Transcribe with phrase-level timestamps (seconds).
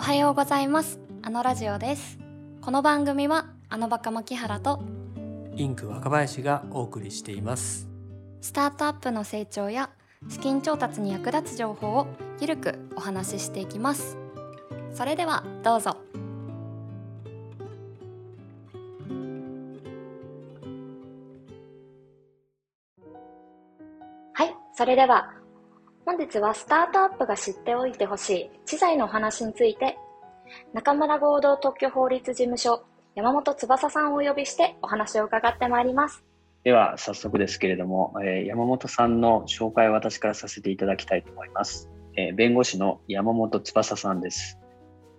[0.00, 0.98] おはようございます。
[1.20, 2.18] あのラジオです。
[2.62, 4.82] この番組はあのバカ牧原と
[5.54, 7.86] インク若林がお送りしています。
[8.40, 9.90] スタートアップの成長や
[10.30, 12.06] 資金調達に役立つ情報を
[12.40, 14.16] ゆるくお話ししていきます。
[14.94, 15.98] それではどうぞ。
[24.32, 25.39] はいそれでは
[26.10, 29.96] 本日はスタートアップが知っておいてほしい知財のお話について
[30.74, 32.82] 中村合同特許法律事務所
[33.14, 36.24] 山本翼さんをお呼びしてお話を伺ってまいります
[36.64, 41.88] では早速ですけれども、えー、山本さんの紹介を私からさせていただきたいと思います。
[42.16, 44.58] えー、弁護士の山本翼さんです。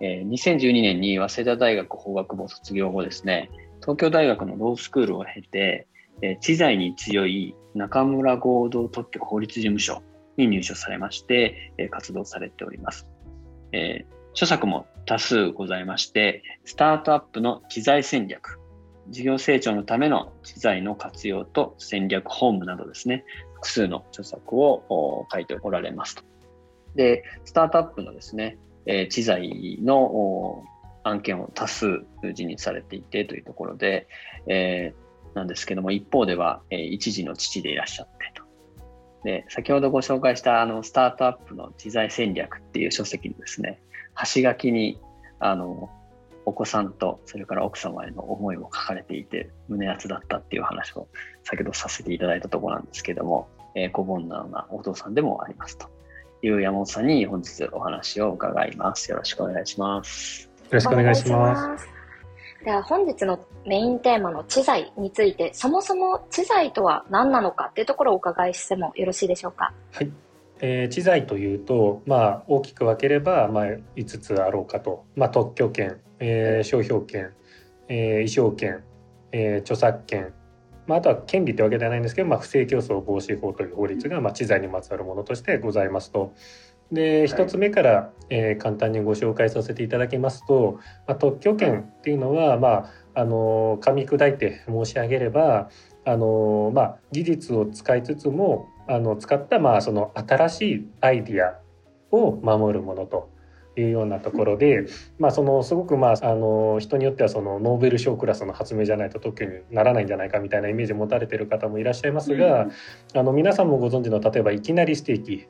[0.00, 5.86] えー、2012年に早稲田大学法学部を卒業後ですね、東京大学のロースクールを経て、
[6.22, 10.02] えー、知財に強い中村合同特許法律事務所
[10.36, 13.06] に入所されまして、え、活動されております。
[13.72, 18.58] え、著作も多数ございまして、スタートアップの知財戦略、
[19.08, 26.22] 事業成長のための知財の活用と戦略本部などですね、複数の著作を書いておられますと。
[26.94, 30.64] で、スタートアップのですね、え、知財の
[31.04, 34.08] 案件を多数辞任されていてというところで、
[34.46, 38.41] えー、なんですけども、一方では、えー、一時の父でいらっしゃってと。
[39.24, 43.80] で、先ほどご紹介したあのスタートアップの知財戦略っていう書籍にですね、
[44.14, 45.00] 端書きに
[45.38, 45.90] あの
[46.44, 51.08] お子さんとそれから奥様への思いも書かれていて胸熱だったっていう話を
[51.44, 55.88] 先ほどさせていただいたところなんですけども、えー、子煩悩なお父さんでもありますと
[56.42, 59.10] いう山本さんに本日お話を伺います。
[59.10, 60.50] よろしくお願いします。
[60.64, 61.91] よろしくお願いします。
[62.64, 69.72] では本日のメインテーマの知財についてそもそも知財とは何なのかっていうところをお伺いしてもよろしいでしょうか？
[69.92, 70.10] はい。
[70.60, 73.64] えー、知財というと、まあ、大きく分ければ、まあ、
[73.96, 77.32] 5つあろうかと、まあ、特許権、えー、商標権、
[77.88, 78.84] えー、衣装権、
[79.32, 80.32] えー、著作権、
[80.86, 86.32] まあ、あとは権利というわけではないんですけど、まあ、不正競争防止法という法律が、まあ、知財にまつわるものとしてございますと。
[86.92, 95.70] で1つ目から、えー、簡単にご紹介させていただきますと、まあ、特許権っていうのは、まあ、あの噛み砕いて申し上げれば
[96.04, 101.58] あの、まあ、技術を使いつつもあの使った、まあ、その新しいアイディア
[102.14, 103.30] を守るものと
[103.74, 104.84] いうようなところで、
[105.18, 112.68] まあ、そのすごく、まあ、あの人によってはそのノーベル賞クラスの発明じゃないと特許にならないんじゃないかみたいなイメージを持たれてる方もいらっしゃいますが、
[113.14, 115.46] あの皆さんもご存知の例えばいきなりステーキ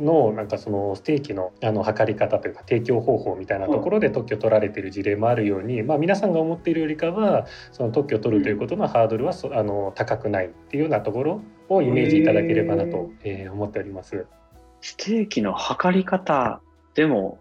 [0.00, 14.26] のなんかそのステーキのあの測り方というか提供方法みたいなところで特許取られている事例もあるように、まあ、皆さんが思っているよりかはその特許を取るということのハードルはあの高くないっていうようなところをイメージいただければなと、えー、思っております。
[14.80, 16.60] ステーキの測り方
[16.94, 17.38] でも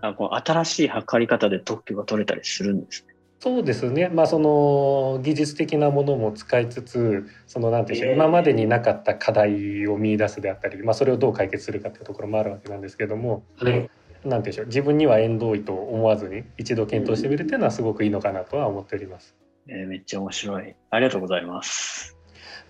[0.00, 3.13] あこう新しい測り方で特許が取れたりするんですね。
[3.44, 13.90] そうですね、まあ、その技術的なものも使いつつそのなんていうんでしょう今までになかった課題を見出すであったり、まあ、それをどう解決するかっていうところもあるわけなんですけども、はい、なんてい
[14.28, 19.36] うんでしょう自分には縁遠いと思わずに一度検討してみるっていうのはすごくいいのかなとは思っております。
[19.68, 20.74] えー、めっちゃ面白い。
[20.88, 22.16] ありがとうございます。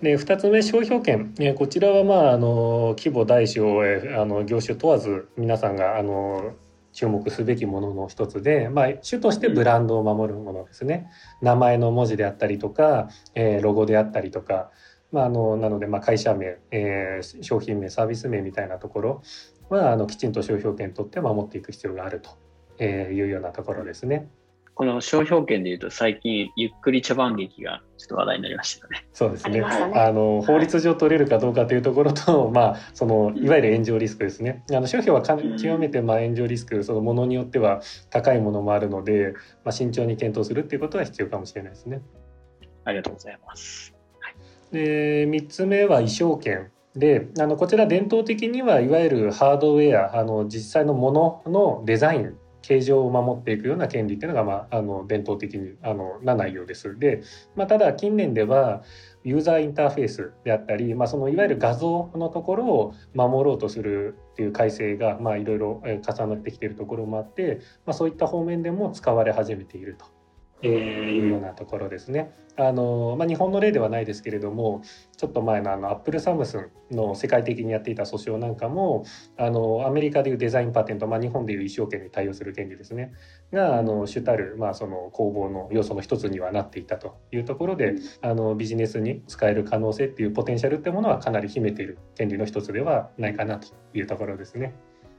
[0.02, 6.52] で2つ目商標権、えこちらはまああの規模大小、えあの業種問わず皆さんがあの
[6.94, 11.10] 注目すべきものの一つで、まあ、主としてブランドを守るものですね。
[11.42, 14.70] 名前の文字であったりとか、えー、ロゴであったりとか、
[15.10, 19.22] まあ、あのなのでまあ会社名、えー、商品名サービス名みたいなところ
[19.68, 22.22] はあのきちんと商標権取って守っていく必要がある
[22.78, 24.28] というようなところですね。
[24.74, 29.06] この商標権でいうと最近ゆっくり茶番劇がちょっと話題になりましたよね。
[29.12, 29.62] そうですね。
[29.62, 34.64] あ、の法律上取れるかどうかというところと、まあそのいわゆる炎上リスクですね。
[34.70, 39.34] あの商標はか極めてまあ炎上リスクそのものによっては高いものもあるので、
[39.64, 42.02] まあ慎重に検討するっていうことは必要かもしれないですね。
[42.84, 43.94] ありがとうございます。
[44.72, 46.70] で三つ目は衣装権。
[46.96, 56.98] であのこちら伝統的にはいわゆるハードウェアあの実際のもののデザイン形状を守っていくような権利っていうのが、まあ、あの伝統的にあのな内容です。
[56.98, 57.22] で、
[57.56, 58.82] まあ、ただ近年では
[59.22, 70.13] ユーザーインターフェースであったり、まあ、そのいわゆる画像のところを守ろうとするっていう改正が、まあ、いろいろ重なってきているところもあって、まあ、そういった方面でも使われ始めていると。
[70.62, 72.32] えー、いうようなところですね。
[72.56, 74.82] あのまあ、日本の例ではないですけれども
[75.16, 79.04] ちょっと前のあの Apple Samsung の世界的にやっていた訴訟なんかも
[79.36, 83.12] あのアメリカでいうデザインパテント、まあ、日本でいう意匠権に対応する権利ですね
[83.52, 94.74] があの主たる、まあ、その攻防の要素の一つにはなっていたというところであのビジネスに使える可能性っていうポテンシャルってものはかなり秘めている権利の一つではないかなというところですね。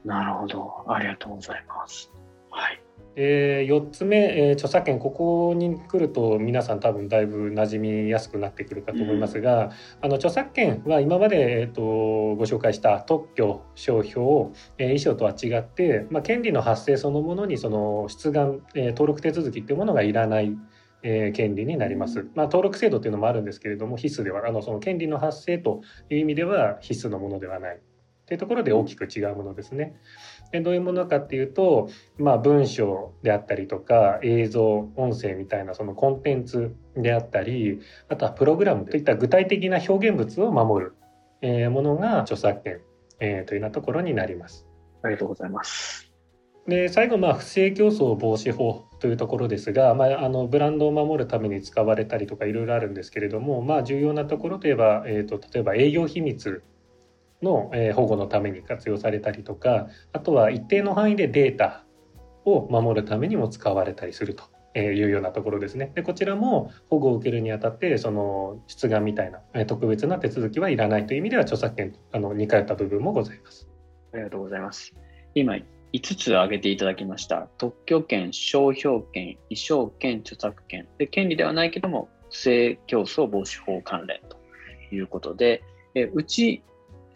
[0.06, 2.10] なるほどありがとうございます。
[2.50, 2.85] はい
[3.16, 9.70] で4つ目、えー著作権ここに来ると皆さん多分だいぶ馴染みやすくなってくるかと思いますが、
[10.02, 14.20] あの著作権は今まで、えー、とご紹介した特許商標、
[14.76, 20.54] えー、衣装とは違って、まあ、権利の発生そのものにその出願、えー登録手続きっていうものがいらない。
[21.02, 27.80] えー権利になります、まあ、登録制度っていうのもあるんですけれども必須ではあのその権利の発生という意味では必須のものではない
[28.26, 29.94] というところで大きく違うものですね。
[30.52, 31.88] でどういうものかっていうと、
[32.18, 40.94] まあ、文章であったりとか映像音声みたいなそのコンテンツであったりあとはプログラムといった具体的な表現物を守る、
[41.42, 42.80] えーものが著作権、
[43.20, 44.66] えーというようなところになります。
[45.02, 46.10] ありがとうございます。
[46.66, 56.62] で最後まあ不正競争防止法というところですが、まあ、あのブランドを守るために使われたりとかいろいろあるんですけれども、まあ、重要なところといえば、えー、と例えば営業秘密
[57.42, 61.84] の、え保護のために活用されたりとかあとは一定の範囲でデータ
[62.44, 64.44] を守るためにも使われたりすると。
[64.78, 65.90] いうようなところですね。
[65.94, 73.66] でこちらも保護を受けるにあたってその出願みたいな特別な手続きはいらないという意味では著作権あの似通った部分もございます。
[74.12, 74.94] ありがとうございます。
[75.34, 75.54] 今、
[75.92, 77.48] 5つ挙げていただきました。
[77.58, 80.86] 特許権、商標権、衣装権、著作権。
[80.98, 84.38] で、権利ではないけども、不正競争防止法関連と
[84.94, 85.62] いうことで、
[85.94, 86.62] えうち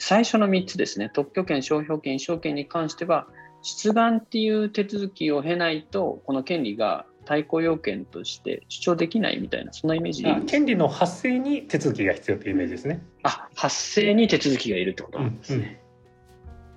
[0.01, 3.29] 最初の3つですね、特許権、商標権、衣装権に関しては、
[3.63, 13.03] 出願っていう手続きを経ないと、この権利が対抗要件として主張できないみたいな、そんなイメージでいいあ権利の発生に手続きが必要というイメージですね。
[13.25, 15.83] あ、発生に手続きがいるってことなんですうんね。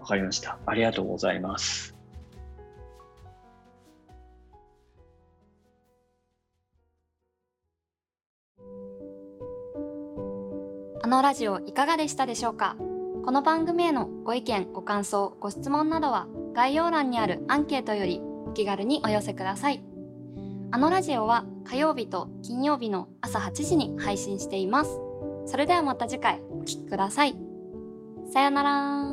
[0.02, 0.60] わ、かりました。
[0.66, 1.96] ありがとうございます。
[11.02, 12.76] あのラジオいかがでしたでしょうか？
[13.26, 19.82] この番組へのご意見、ご感想、ご質問などは概要欄にあるアンケートよりお気軽にお寄せください。
[20.72, 25.00] あのラジオは火曜日と金曜日の朝8時に配信しています。
[25.46, 27.38] それではまた次回お聴きください。
[28.34, 29.13] さよなら